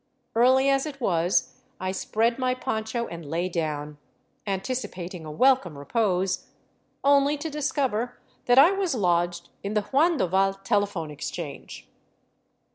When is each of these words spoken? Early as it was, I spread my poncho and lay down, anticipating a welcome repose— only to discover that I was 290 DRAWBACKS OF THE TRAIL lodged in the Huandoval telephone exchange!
Early 0.33 0.67
as 0.67 0.87
it 0.87 0.99
was, 0.99 1.61
I 1.79 1.91
spread 1.91 2.39
my 2.39 2.55
poncho 2.55 3.05
and 3.05 3.23
lay 3.23 3.49
down, 3.49 3.99
anticipating 4.47 5.25
a 5.25 5.31
welcome 5.31 5.77
repose— 5.77 6.47
only 7.03 7.37
to 7.37 7.51
discover 7.51 8.19
that 8.45 8.57
I 8.57 8.71
was 8.71 8.93
290 8.93 8.95
DRAWBACKS 8.95 8.95
OF 8.95 9.03
THE 9.03 9.11
TRAIL 9.11 9.11
lodged 9.11 9.49
in 9.61 9.73
the 9.75 9.89
Huandoval 9.91 10.53
telephone 10.63 11.11
exchange! 11.11 11.87